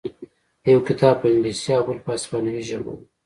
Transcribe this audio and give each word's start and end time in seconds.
یو 0.73 0.79
کتاب 0.87 1.15
په 1.21 1.27
انګلیسي 1.31 1.69
او 1.75 1.81
بل 1.87 1.97
په 2.05 2.11
هسپانوي 2.15 2.63
ژبه 2.69 2.91
و 2.93 2.99